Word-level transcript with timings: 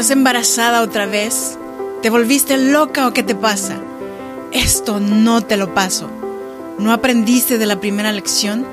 ¿Estás 0.00 0.16
embarazada 0.16 0.80
otra 0.80 1.04
vez? 1.04 1.58
¿Te 2.00 2.08
volviste 2.08 2.56
loca 2.56 3.06
o 3.06 3.12
qué 3.12 3.22
te 3.22 3.34
pasa? 3.34 3.78
Esto 4.50 4.98
no 4.98 5.42
te 5.42 5.58
lo 5.58 5.74
paso. 5.74 6.10
¿No 6.78 6.94
aprendiste 6.94 7.58
de 7.58 7.66
la 7.66 7.80
primera 7.80 8.10
lección? 8.10 8.66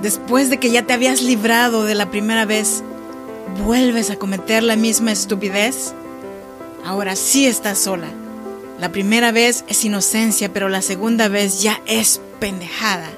Después 0.00 0.48
de 0.48 0.56
que 0.56 0.70
ya 0.70 0.86
te 0.86 0.94
habías 0.94 1.20
librado 1.20 1.84
de 1.84 1.94
la 1.94 2.10
primera 2.10 2.46
vez, 2.46 2.82
¿vuelves 3.66 4.08
a 4.08 4.16
cometer 4.16 4.62
la 4.62 4.76
misma 4.76 5.12
estupidez? 5.12 5.92
Ahora 6.86 7.16
sí 7.16 7.44
estás 7.44 7.78
sola. 7.78 8.08
La 8.80 8.90
primera 8.92 9.32
vez 9.32 9.66
es 9.68 9.84
inocencia, 9.84 10.50
pero 10.50 10.70
la 10.70 10.80
segunda 10.80 11.28
vez 11.28 11.60
ya 11.60 11.82
es 11.84 12.18
pendejada. 12.40 13.10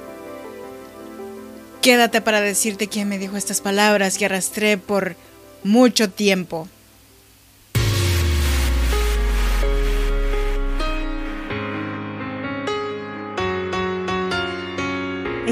Quédate 1.83 2.21
para 2.21 2.41
decirte 2.41 2.89
quién 2.89 3.09
me 3.09 3.19
dijo 3.21 3.37
estas 3.37 3.61
palabras 3.61 4.19
que 4.19 4.25
arrastré 4.25 4.77
por 4.77 5.15
mucho 5.63 6.11
tiempo. 6.11 6.67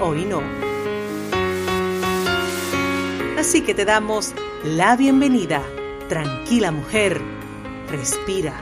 hoy 0.00 0.24
no. 0.24 0.42
Así 3.38 3.62
que 3.62 3.74
te 3.74 3.84
damos 3.84 4.32
la 4.64 4.96
bienvenida. 4.96 5.62
Tranquila 6.08 6.70
mujer, 6.70 7.20
respira. 7.90 8.54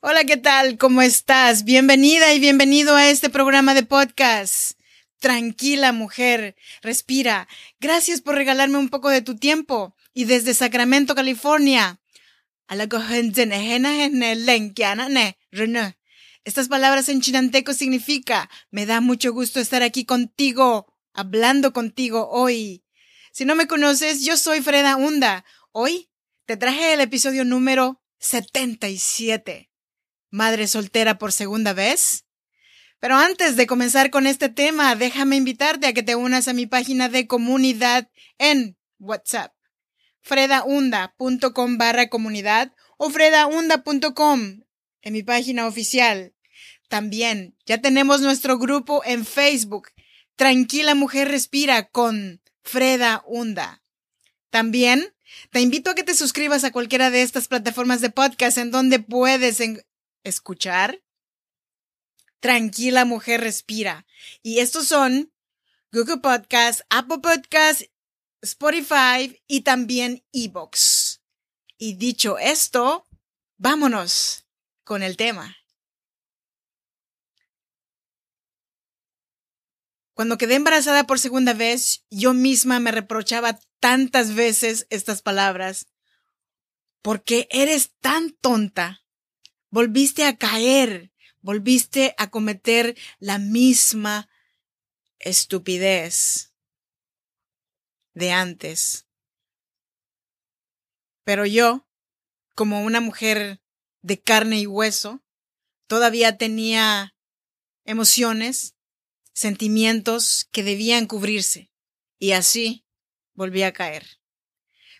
Hola, 0.00 0.24
¿qué 0.24 0.36
tal? 0.36 0.78
¿Cómo 0.78 1.02
estás? 1.02 1.64
Bienvenida 1.64 2.32
y 2.34 2.38
bienvenido 2.38 2.94
a 2.94 3.08
este 3.08 3.30
programa 3.30 3.74
de 3.74 3.82
podcast. 3.82 4.73
Tranquila 5.24 5.92
mujer, 5.92 6.54
respira. 6.82 7.48
Gracias 7.80 8.20
por 8.20 8.34
regalarme 8.34 8.76
un 8.76 8.90
poco 8.90 9.08
de 9.08 9.22
tu 9.22 9.38
tiempo 9.38 9.96
y 10.12 10.26
desde 10.26 10.52
Sacramento, 10.52 11.14
California. 11.14 11.98
Estas 16.44 16.68
palabras 16.68 17.08
en 17.08 17.22
chinanteco 17.22 17.72
significa 17.72 18.50
me 18.70 18.84
da 18.84 19.00
mucho 19.00 19.32
gusto 19.32 19.60
estar 19.60 19.82
aquí 19.82 20.04
contigo, 20.04 20.94
hablando 21.14 21.72
contigo 21.72 22.28
hoy. 22.28 22.84
Si 23.32 23.46
no 23.46 23.54
me 23.54 23.66
conoces, 23.66 24.26
yo 24.26 24.36
soy 24.36 24.60
Freda 24.60 24.96
Hunda. 24.96 25.46
Hoy 25.72 26.10
te 26.44 26.58
traje 26.58 26.92
el 26.92 27.00
episodio 27.00 27.46
número 27.46 28.02
77. 28.18 29.70
Madre 30.28 30.68
soltera 30.68 31.16
por 31.16 31.32
segunda 31.32 31.72
vez. 31.72 32.23
Pero 33.04 33.16
antes 33.16 33.56
de 33.56 33.66
comenzar 33.66 34.08
con 34.08 34.26
este 34.26 34.48
tema, 34.48 34.96
déjame 34.96 35.36
invitarte 35.36 35.86
a 35.86 35.92
que 35.92 36.02
te 36.02 36.14
unas 36.14 36.48
a 36.48 36.54
mi 36.54 36.64
página 36.64 37.10
de 37.10 37.26
comunidad 37.26 38.08
en 38.38 38.78
WhatsApp 38.98 39.52
fredaunda.com 40.22 41.76
barra 41.76 42.08
comunidad 42.08 42.72
o 42.96 43.10
fredaunda.com 43.10 44.62
en 45.02 45.12
mi 45.12 45.22
página 45.22 45.66
oficial. 45.66 46.32
También 46.88 47.54
ya 47.66 47.82
tenemos 47.82 48.22
nuestro 48.22 48.56
grupo 48.56 49.02
en 49.04 49.26
Facebook, 49.26 49.90
Tranquila 50.34 50.94
Mujer 50.94 51.28
Respira 51.28 51.90
con 51.90 52.40
Freda 52.62 53.22
Hunda. 53.26 53.82
También 54.48 55.12
te 55.50 55.60
invito 55.60 55.90
a 55.90 55.94
que 55.94 56.04
te 56.04 56.14
suscribas 56.14 56.64
a 56.64 56.72
cualquiera 56.72 57.10
de 57.10 57.20
estas 57.20 57.48
plataformas 57.48 58.00
de 58.00 58.08
podcast 58.08 58.56
en 58.56 58.70
donde 58.70 58.98
puedes 58.98 59.62
escuchar 60.22 61.03
Tranquila 62.44 63.06
Mujer 63.06 63.40
Respira. 63.40 64.06
Y 64.42 64.58
estos 64.58 64.86
son 64.88 65.32
Google 65.90 66.18
Podcast, 66.18 66.82
Apple 66.90 67.20
Podcast 67.22 67.84
Spotify 68.42 69.42
y 69.46 69.62
también 69.62 70.26
Evox. 70.30 71.22
Y 71.78 71.94
dicho 71.94 72.38
esto, 72.38 73.06
vámonos 73.56 74.44
con 74.84 75.02
el 75.02 75.16
tema. 75.16 75.56
Cuando 80.12 80.36
quedé 80.36 80.56
embarazada 80.56 81.06
por 81.06 81.18
segunda 81.18 81.54
vez, 81.54 82.04
yo 82.10 82.34
misma 82.34 82.78
me 82.78 82.92
reprochaba 82.92 83.58
tantas 83.80 84.34
veces 84.34 84.86
estas 84.90 85.22
palabras. 85.22 85.86
¿Por 87.00 87.24
qué 87.24 87.48
eres 87.50 87.94
tan 88.02 88.32
tonta? 88.32 89.02
Volviste 89.70 90.26
a 90.26 90.36
caer, 90.36 91.10
volviste 91.44 92.14
a 92.16 92.30
cometer 92.30 92.96
la 93.18 93.38
misma 93.38 94.30
estupidez 95.18 96.54
de 98.14 98.32
antes. 98.32 99.06
Pero 101.22 101.44
yo, 101.44 101.86
como 102.54 102.82
una 102.82 103.00
mujer 103.00 103.60
de 104.00 104.18
carne 104.22 104.60
y 104.60 104.66
hueso, 104.66 105.22
todavía 105.86 106.38
tenía 106.38 107.14
emociones, 107.84 108.74
sentimientos 109.34 110.48
que 110.50 110.62
debían 110.62 111.06
cubrirse, 111.06 111.70
y 112.18 112.32
así 112.32 112.86
volví 113.34 113.64
a 113.64 113.74
caer. 113.74 114.18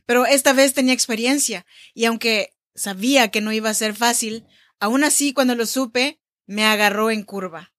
Pero 0.04 0.26
esta 0.26 0.52
vez 0.52 0.74
tenía 0.74 0.92
experiencia, 0.92 1.64
y 1.94 2.04
aunque 2.04 2.54
sabía 2.74 3.30
que 3.30 3.40
no 3.40 3.50
iba 3.50 3.70
a 3.70 3.74
ser 3.74 3.94
fácil, 3.94 4.46
aún 4.78 5.04
así 5.04 5.32
cuando 5.32 5.54
lo 5.54 5.64
supe, 5.64 6.20
me 6.46 6.64
agarró 6.64 7.10
en 7.10 7.22
curva. 7.22 7.72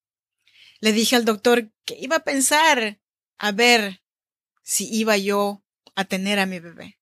Le 0.80 0.92
dije 0.92 1.16
al 1.16 1.26
doctor 1.26 1.72
que 1.86 1.98
iba 2.00 2.18
a 2.18 2.24
pensar, 2.24 3.00
a 3.38 3.52
ver 3.52 4.02
si 4.64 4.88
iba 4.94 5.18
yo 5.18 5.64
a 5.96 6.06
tener 6.06 6.40
a 6.40 6.46
mi 6.46 6.60
bebé. 6.60 7.00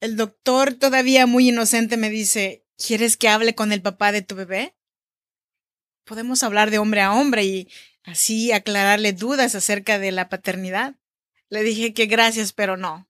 El 0.00 0.16
doctor, 0.16 0.74
todavía 0.74 1.26
muy 1.26 1.48
inocente, 1.48 1.96
me 1.96 2.10
dice, 2.10 2.66
¿quieres 2.76 3.16
que 3.16 3.28
hable 3.28 3.54
con 3.54 3.72
el 3.72 3.80
papá 3.80 4.12
de 4.12 4.22
tu 4.22 4.34
bebé? 4.34 4.76
Podemos 6.04 6.42
hablar 6.42 6.70
de 6.70 6.78
hombre 6.78 7.00
a 7.00 7.12
hombre 7.12 7.44
y 7.44 7.68
así 8.02 8.52
aclararle 8.52 9.12
dudas 9.12 9.54
acerca 9.54 9.98
de 9.98 10.12
la 10.12 10.28
paternidad. 10.28 10.96
Le 11.48 11.62
dije 11.62 11.94
que 11.94 12.06
gracias, 12.06 12.52
pero 12.52 12.76
no. 12.76 13.08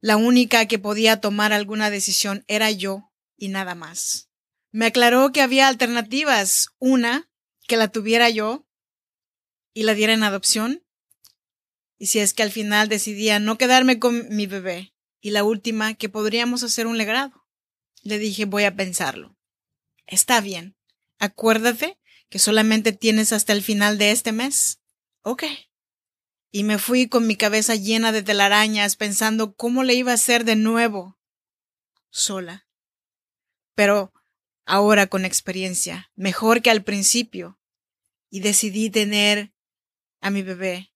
La 0.00 0.16
única 0.16 0.66
que 0.66 0.78
podía 0.78 1.20
tomar 1.20 1.52
alguna 1.52 1.90
decisión 1.90 2.44
era 2.46 2.70
yo 2.70 3.12
y 3.36 3.48
nada 3.48 3.74
más. 3.74 4.29
Me 4.72 4.86
aclaró 4.86 5.32
que 5.32 5.42
había 5.42 5.68
alternativas. 5.68 6.68
Una, 6.78 7.28
que 7.66 7.76
la 7.76 7.88
tuviera 7.88 8.30
yo 8.30 8.66
y 9.72 9.84
la 9.84 9.94
diera 9.94 10.12
en 10.12 10.24
adopción, 10.24 10.84
y 11.98 12.06
si 12.06 12.18
es 12.18 12.34
que 12.34 12.42
al 12.42 12.50
final 12.50 12.88
decidía 12.88 13.38
no 13.38 13.58
quedarme 13.58 13.98
con 13.98 14.34
mi 14.34 14.46
bebé, 14.46 14.94
y 15.20 15.30
la 15.30 15.44
última, 15.44 15.94
que 15.94 16.08
podríamos 16.08 16.62
hacer 16.62 16.86
un 16.86 16.98
legado. 16.98 17.46
Le 18.02 18.18
dije, 18.18 18.46
voy 18.46 18.64
a 18.64 18.74
pensarlo. 18.74 19.36
Está 20.06 20.40
bien. 20.40 20.76
Acuérdate 21.18 21.98
que 22.30 22.38
solamente 22.38 22.92
tienes 22.92 23.32
hasta 23.32 23.52
el 23.52 23.62
final 23.62 23.98
de 23.98 24.12
este 24.12 24.32
mes. 24.32 24.80
Ok. 25.22 25.44
Y 26.50 26.64
me 26.64 26.78
fui 26.78 27.08
con 27.08 27.26
mi 27.26 27.36
cabeza 27.36 27.74
llena 27.74 28.10
de 28.12 28.22
telarañas 28.22 28.96
pensando 28.96 29.54
cómo 29.54 29.84
le 29.84 29.94
iba 29.94 30.12
a 30.12 30.14
hacer 30.14 30.44
de 30.44 30.56
nuevo. 30.56 31.18
Sola. 32.08 32.66
Pero 33.74 34.12
ahora 34.66 35.06
con 35.06 35.24
experiencia, 35.24 36.10
mejor 36.16 36.62
que 36.62 36.70
al 36.70 36.82
principio. 36.82 37.58
Y 38.30 38.40
decidí 38.40 38.90
tener 38.90 39.52
a 40.20 40.30
mi 40.30 40.42
bebé 40.42 40.90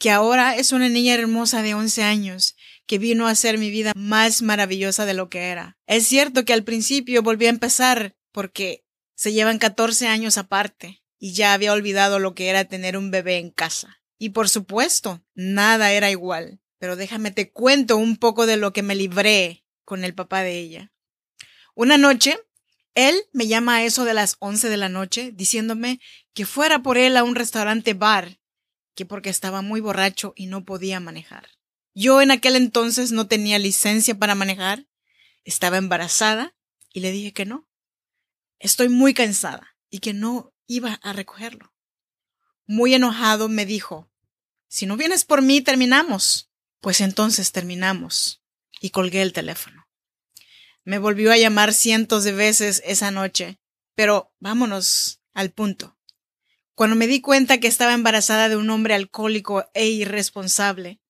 que 0.00 0.10
ahora 0.10 0.56
es 0.56 0.72
una 0.72 0.88
niña 0.88 1.12
hermosa 1.12 1.60
de 1.60 1.74
11 1.74 2.02
años, 2.02 2.56
que 2.86 2.98
vino 2.98 3.28
a 3.28 3.32
hacer 3.32 3.58
mi 3.58 3.70
vida 3.70 3.92
más 3.94 4.40
maravillosa 4.40 5.04
de 5.04 5.12
lo 5.12 5.28
que 5.28 5.50
era. 5.50 5.78
Es 5.86 6.06
cierto 6.06 6.46
que 6.46 6.54
al 6.54 6.64
principio 6.64 7.22
volví 7.22 7.44
a 7.44 7.50
empezar 7.50 8.16
porque 8.32 8.86
se 9.14 9.34
llevan 9.34 9.58
14 9.58 10.08
años 10.08 10.38
aparte 10.38 11.02
y 11.18 11.34
ya 11.34 11.52
había 11.52 11.74
olvidado 11.74 12.18
lo 12.18 12.34
que 12.34 12.48
era 12.48 12.64
tener 12.64 12.96
un 12.96 13.10
bebé 13.10 13.36
en 13.36 13.50
casa. 13.50 14.00
Y 14.18 14.30
por 14.30 14.48
supuesto, 14.48 15.22
nada 15.34 15.92
era 15.92 16.10
igual. 16.10 16.60
Pero 16.78 16.96
déjame 16.96 17.30
te 17.30 17.52
cuento 17.52 17.98
un 17.98 18.16
poco 18.16 18.46
de 18.46 18.56
lo 18.56 18.72
que 18.72 18.82
me 18.82 18.94
libré 18.94 19.66
con 19.84 20.02
el 20.02 20.14
papá 20.14 20.40
de 20.42 20.58
ella. 20.58 20.92
Una 21.74 21.98
noche 21.98 22.38
Él 22.94 23.22
me 23.32 23.46
llama 23.46 23.76
a 23.76 23.84
eso 23.84 24.04
de 24.04 24.14
las 24.14 24.36
11 24.40 24.68
de 24.68 24.76
la 24.76 24.88
noche 24.88 25.32
diciéndome 25.32 26.00
que 26.34 26.46
fuera 26.46 26.82
por 26.82 26.98
él 26.98 27.16
a 27.16 27.24
un 27.24 27.34
restaurante 27.34 27.94
bar, 27.94 28.40
que 28.94 29.06
porque 29.06 29.30
estaba 29.30 29.62
muy 29.62 29.80
borracho 29.80 30.32
y 30.36 30.46
no 30.46 30.64
podía 30.64 31.00
manejar. 31.00 31.48
Yo 31.94 32.20
en 32.20 32.30
aquel 32.30 32.56
entonces 32.56 33.12
no 33.12 33.26
tenía 33.26 33.58
licencia 33.58 34.14
para 34.14 34.34
manejar, 34.34 34.86
estaba 35.44 35.78
embarazada 35.78 36.54
y 36.92 37.00
le 37.00 37.10
dije 37.10 37.32
que 37.32 37.46
no. 37.46 37.68
Estoy 38.58 38.88
muy 38.88 39.14
cansada 39.14 39.76
y 39.88 40.00
que 40.00 40.12
no 40.12 40.52
iba 40.66 41.00
a 41.02 41.12
recogerlo. 41.12 41.72
Muy 42.66 42.94
enojado 42.94 43.48
me 43.48 43.66
dijo, 43.66 44.10
si 44.68 44.86
no 44.86 44.96
vienes 44.96 45.24
por 45.24 45.42
mí, 45.42 45.60
terminamos. 45.60 46.50
Pues 46.80 47.00
entonces 47.00 47.50
terminamos. 47.50 48.40
Y 48.80 48.90
colgué 48.90 49.20
el 49.20 49.32
teléfono. 49.32 49.79
Me 50.90 50.98
volvió 50.98 51.30
a 51.30 51.36
llamar 51.36 51.72
cientos 51.72 52.24
de 52.24 52.32
veces 52.32 52.82
esa 52.84 53.12
noche, 53.12 53.60
pero 53.94 54.34
vámonos 54.40 55.22
al 55.34 55.52
punto. 55.52 55.96
Cuando 56.74 56.96
me 56.96 57.06
di 57.06 57.20
cuenta 57.20 57.58
que 57.58 57.68
estaba 57.68 57.94
embarazada 57.94 58.48
de 58.48 58.56
un 58.56 58.68
hombre 58.70 58.94
alcohólico 58.94 59.70
e 59.72 59.86
irresponsable, 59.86 61.00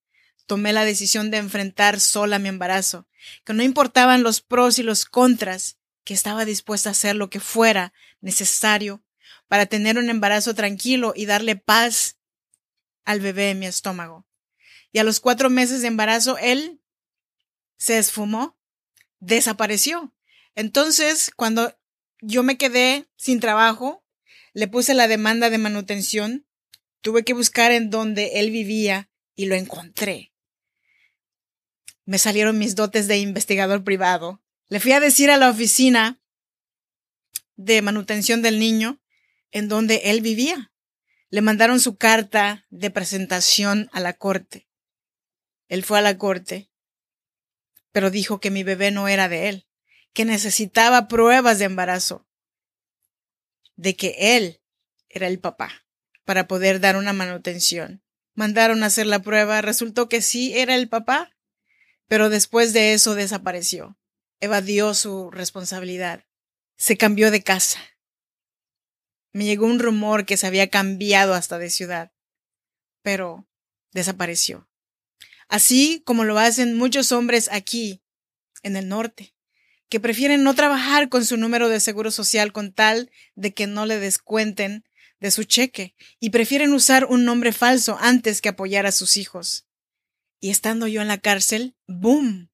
tomé 0.44 0.74
la 0.74 0.84
decisión 0.84 1.30
de 1.30 1.38
enfrentar 1.38 1.98
sola 1.98 2.38
mi 2.38 2.50
embarazo, 2.50 3.08
que 3.42 3.54
no 3.54 3.62
importaban 3.62 4.22
los 4.22 4.42
pros 4.42 4.78
y 4.78 4.82
los 4.82 5.06
contras, 5.06 5.78
que 6.04 6.12
estaba 6.12 6.44
dispuesta 6.44 6.90
a 6.90 6.92
hacer 6.92 7.16
lo 7.16 7.30
que 7.30 7.40
fuera 7.40 7.94
necesario 8.20 9.02
para 9.48 9.64
tener 9.64 9.96
un 9.96 10.10
embarazo 10.10 10.54
tranquilo 10.54 11.14
y 11.16 11.24
darle 11.24 11.56
paz 11.56 12.18
al 13.06 13.20
bebé 13.20 13.48
en 13.48 13.60
mi 13.60 13.66
estómago. 13.66 14.26
Y 14.92 14.98
a 14.98 15.04
los 15.04 15.20
cuatro 15.20 15.48
meses 15.48 15.80
de 15.80 15.88
embarazo, 15.88 16.36
él 16.36 16.82
se 17.78 17.96
esfumó, 17.96 18.59
desapareció. 19.20 20.14
Entonces, 20.54 21.30
cuando 21.36 21.78
yo 22.20 22.42
me 22.42 22.58
quedé 22.58 23.08
sin 23.16 23.40
trabajo, 23.40 24.04
le 24.52 24.66
puse 24.66 24.94
la 24.94 25.08
demanda 25.08 25.48
de 25.48 25.58
manutención, 25.58 26.46
tuve 27.00 27.24
que 27.24 27.34
buscar 27.34 27.70
en 27.72 27.90
donde 27.90 28.40
él 28.40 28.50
vivía 28.50 29.08
y 29.34 29.46
lo 29.46 29.54
encontré 29.54 30.30
me 32.10 32.18
salieron 32.18 32.58
mis 32.58 32.74
dotes 32.74 33.06
de 33.06 33.18
investigador 33.18 33.84
privado. 33.84 34.42
Le 34.68 34.80
fui 34.80 34.90
a 34.90 34.98
decir 34.98 35.30
a 35.30 35.36
la 35.36 35.48
oficina 35.48 36.20
de 37.54 37.82
manutención 37.82 38.42
del 38.42 38.58
niño 38.58 39.00
en 39.52 39.68
donde 39.68 40.02
él 40.04 40.20
vivía. 40.20 40.72
Le 41.28 41.40
mandaron 41.40 41.78
su 41.78 41.96
carta 41.96 42.66
de 42.68 42.90
presentación 42.90 43.88
a 43.92 44.00
la 44.00 44.12
corte. 44.14 44.68
Él 45.68 45.84
fue 45.84 46.00
a 46.00 46.02
la 46.02 46.18
corte, 46.18 46.69
pero 47.92 48.10
dijo 48.10 48.40
que 48.40 48.50
mi 48.50 48.62
bebé 48.62 48.90
no 48.90 49.08
era 49.08 49.28
de 49.28 49.48
él, 49.48 49.66
que 50.12 50.24
necesitaba 50.24 51.08
pruebas 51.08 51.58
de 51.58 51.66
embarazo, 51.66 52.26
de 53.76 53.96
que 53.96 54.36
él 54.36 54.60
era 55.08 55.26
el 55.26 55.38
papá 55.38 55.84
para 56.24 56.46
poder 56.46 56.80
dar 56.80 56.96
una 56.96 57.12
manutención. 57.12 58.02
Mandaron 58.34 58.82
a 58.82 58.86
hacer 58.86 59.06
la 59.06 59.20
prueba, 59.20 59.60
resultó 59.60 60.08
que 60.08 60.22
sí 60.22 60.56
era 60.56 60.74
el 60.74 60.88
papá 60.88 61.32
pero 62.10 62.28
después 62.28 62.72
de 62.72 62.92
eso 62.92 63.14
desapareció. 63.14 63.96
Evadió 64.40 64.94
su 64.94 65.30
responsabilidad. 65.30 66.26
Se 66.76 66.96
cambió 66.96 67.30
de 67.30 67.44
casa. 67.44 67.78
Me 69.32 69.44
llegó 69.44 69.66
un 69.66 69.78
rumor 69.78 70.26
que 70.26 70.36
se 70.36 70.48
había 70.48 70.70
cambiado 70.70 71.34
hasta 71.34 71.58
de 71.58 71.70
ciudad, 71.70 72.10
pero 73.02 73.48
desapareció. 73.92 74.68
Así 75.50 76.00
como 76.06 76.22
lo 76.22 76.38
hacen 76.38 76.78
muchos 76.78 77.10
hombres 77.10 77.48
aquí, 77.50 78.00
en 78.62 78.76
el 78.76 78.88
norte, 78.88 79.34
que 79.88 79.98
prefieren 79.98 80.44
no 80.44 80.54
trabajar 80.54 81.08
con 81.08 81.24
su 81.24 81.36
número 81.36 81.68
de 81.68 81.80
seguro 81.80 82.12
social 82.12 82.52
con 82.52 82.72
tal 82.72 83.10
de 83.34 83.52
que 83.52 83.66
no 83.66 83.84
le 83.84 83.98
descuenten 83.98 84.84
de 85.18 85.32
su 85.32 85.42
cheque 85.42 85.96
y 86.20 86.30
prefieren 86.30 86.72
usar 86.72 87.04
un 87.04 87.24
nombre 87.24 87.50
falso 87.50 87.98
antes 88.00 88.40
que 88.40 88.48
apoyar 88.48 88.86
a 88.86 88.92
sus 88.92 89.16
hijos. 89.16 89.66
Y 90.38 90.50
estando 90.50 90.86
yo 90.86 91.02
en 91.02 91.08
la 91.08 91.18
cárcel, 91.18 91.74
¡boom! 91.88 92.48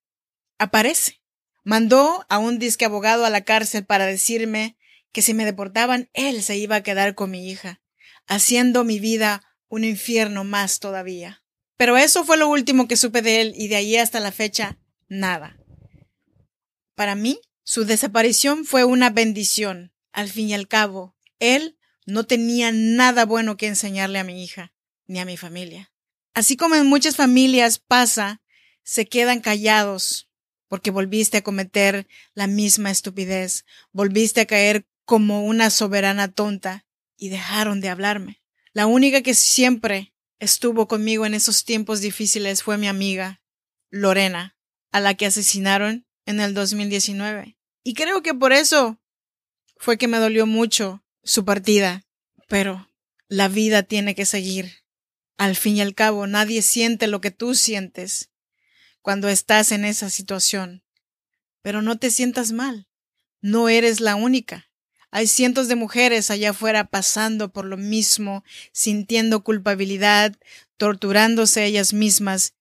Aparece. 0.59 1.21
Mandó 1.65 2.25
a 2.31 2.39
un 2.39 2.59
disque 2.59 2.87
abogado 2.87 3.27
a 3.27 3.31
la 3.31 3.43
cárcel 3.43 3.85
para 3.85 4.07
decirme 4.07 4.79
que 5.13 5.21
si 5.21 5.35
me 5.35 5.45
deportaban, 5.45 6.09
él 6.15 6.43
se 6.43 6.57
iba 6.57 6.77
a 6.77 6.83
quedar 6.83 7.15
con 7.15 7.31
mi 7.31 7.51
hija, 7.51 7.83
haciendo 8.27 8.85
mi 8.85 9.01
vida 9.01 9.43
un 9.69 9.85
infierno 9.85 10.45
más 10.45 10.81
todavía. 10.81 11.43
Pero 11.77 11.97
eso 11.97 12.25
fue 12.25 12.37
lo 12.37 12.49
último 12.49 12.89
que 12.89 12.97
supe 12.97 13.23
de 13.23 13.41
él 13.41 13.55
y 13.57 13.69
de 13.69 13.77
allí 13.77 13.97
hasta 13.97 14.21
la 14.21 14.33
fecha, 14.33 14.79
nada. 15.09 15.57
Para 16.95 17.15
mí, 17.15 17.41
su 17.63 17.85
desaparición 17.85 18.65
fue 18.65 18.85
una 18.85 19.11
bendición. 19.11 19.93
Al 20.13 20.31
fin 20.31 20.49
y 20.49 20.55
al 20.55 20.69
cabo, 20.69 21.15
él 21.41 21.77
no 22.07 22.25
tenía 22.25 22.73
nada 22.73 23.27
bueno 23.27 23.57
que 23.57 23.67
enseñarle 23.67 24.19
a 24.19 24.25
mi 24.25 24.43
hija, 24.43 24.73
ni 25.07 25.19
a 25.19 25.25
mi 25.25 25.37
familia. 25.37 25.93
Así 26.33 26.57
como 26.57 26.75
en 26.75 26.87
muchas 26.87 27.17
familias 27.17 27.79
pasa, 27.79 28.41
se 28.83 29.07
quedan 29.07 29.41
callados 29.41 30.31
porque 30.69 30.91
volviste 30.91 31.39
a 31.39 31.43
cometer 31.43 32.07
la 32.35 32.47
misma 32.47 32.91
estupidez, 32.91 33.65
volviste 33.93 34.41
a 34.41 34.47
caer 34.47 34.87
como 35.05 35.45
una 35.45 35.71
soberana 35.71 36.33
tonta 36.33 36.87
y 37.17 37.29
dejaron 37.29 37.81
de 37.81 37.89
hablarme. 37.89 38.43
La 38.73 38.87
única 38.87 39.23
que 39.23 39.35
siempre 39.35 40.13
estuvo 40.39 40.89
conmigo 40.89 41.27
en 41.27 41.35
esos 41.35 41.65
tiempos 41.65 42.01
difíciles 42.01 42.63
fue 42.63 42.79
mi 42.79 42.89
amiga, 42.89 43.43
Lorena, 43.91 44.57
a 44.93 45.01
la 45.01 45.15
que 45.15 45.27
asesinaron 45.27 46.07
en 46.25 46.41
el 46.41 46.55
2019. 46.55 47.57
Y 47.83 47.95
creo 47.95 48.23
que 48.23 48.35
por 48.35 48.53
eso 48.53 49.01
fue 49.77 49.99
que 49.99 50.09
me 50.09 50.19
dolió 50.19 50.47
mucho 50.47 51.05
su 51.23 51.45
partida. 51.45 52.05
Pero 52.49 52.91
la 53.29 53.49
vida 53.49 53.83
tiene 53.83 54.15
que 54.15 54.25
seguir. 54.25 54.85
Al 55.37 55.57
fin 55.57 55.77
y 55.77 55.81
al 55.81 55.95
cabo, 55.95 56.27
nadie 56.27 56.63
siente 56.63 57.07
lo 57.09 57.21
que 57.21 57.31
tú 57.31 57.55
sientes 57.55 58.31
cuando 59.03 59.29
estás 59.29 59.73
en 59.73 59.85
esa 59.85 60.11
situación. 60.11 60.85
Pero 61.63 61.83
no 61.83 61.99
te 61.99 62.11
sientas 62.11 62.53
mal. 62.53 62.89
No 63.41 63.69
eres 63.69 64.01
la 64.01 64.15
única. 64.15 64.71
Hay 65.17 65.29
cientos 65.29 65.67
de 65.67 65.77
mujeres 65.77 66.31
allá 66.31 66.51
afuera 66.51 66.85
pasando 66.85 67.49
por 67.49 67.65
lo 67.65 67.79
mismo, 67.79 68.45
sintiendo 68.73 69.43
culpabilidad, 69.43 70.37
torturándose 70.77 71.65
ellas 71.65 71.95
mismas, 71.95 72.53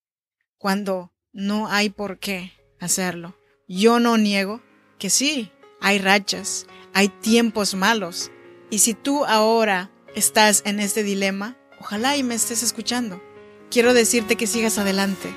cuando 0.57 1.11
no 1.33 1.67
hay 1.67 1.89
por 1.89 2.17
qué 2.17 2.53
hacerlo. 2.79 3.37
Yo 3.67 3.99
no 3.99 4.17
niego 4.17 4.61
que 4.99 5.09
sí, 5.09 5.51
hay 5.81 5.99
rachas, 5.99 6.65
hay 6.93 7.09
tiempos 7.09 7.75
malos. 7.75 8.31
Y 8.69 8.79
si 8.79 8.93
tú 8.93 9.25
ahora 9.25 9.91
estás 10.15 10.63
en 10.65 10.79
este 10.79 11.03
dilema, 11.03 11.57
Ojalá 11.81 12.15
y 12.15 12.23
me 12.23 12.35
estés 12.35 12.63
escuchando. 12.63 13.21
Quiero 13.69 13.93
decirte 13.93 14.37
que 14.37 14.47
sigas 14.47 14.77
adelante, 14.77 15.29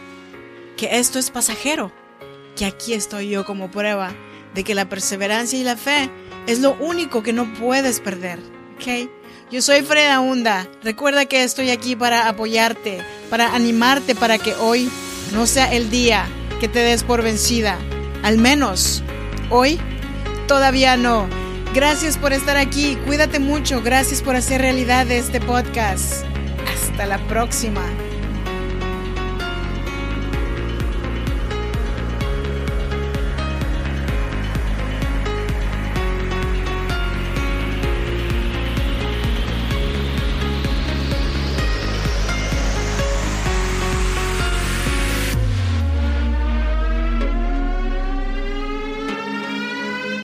que 0.77 0.99
esto 0.99 1.19
es 1.19 1.33
pasajero, 1.33 1.91
que 2.55 2.65
aquí 2.65 2.93
estoy 2.93 3.29
yo 3.29 3.45
como 3.45 3.73
prueba 3.73 4.15
de 4.55 4.65
que 4.65 4.75
la 4.75 4.89
perseverancia 4.89 5.59
y 5.59 5.65
la 5.65 5.77
fe 5.77 6.11
es 6.47 6.61
lo 6.61 6.75
único 6.81 7.23
que 7.23 7.33
no 7.33 7.53
puedes 7.55 8.01
perder. 8.01 8.39
¿Ok? 8.77 9.11
Yo 9.51 9.63
soy 9.63 9.83
Freda 9.83 10.21
Hunda. 10.21 10.69
Recuerda 10.83 11.25
que 11.25 11.43
estoy 11.43 11.71
aquí 11.71 11.97
para 11.97 12.29
apoyarte, 12.29 13.03
para 13.31 13.55
animarte 13.55 14.15
para 14.15 14.39
que 14.39 14.55
hoy 14.55 14.91
no 15.33 15.47
sea 15.47 15.73
el 15.73 15.91
día 15.91 16.27
que 16.61 16.69
te 16.69 16.81
des 16.81 17.03
por 17.03 17.23
vencida. 17.23 17.79
Al 18.23 18.39
menos 18.39 19.03
hoy 19.51 19.79
todavía 20.47 20.97
no. 20.97 21.29
Gracias 21.75 22.17
por 22.19 22.33
estar 22.33 22.57
aquí. 22.57 22.97
Cuídate 23.07 23.39
mucho. 23.39 23.83
Gracias 23.83 24.23
por 24.23 24.37
hacer 24.37 24.61
realidad 24.61 25.11
este 25.11 25.41
podcast. 25.41 26.25
Hasta 26.67 27.07
la 27.07 27.19
próxima. 27.27 27.83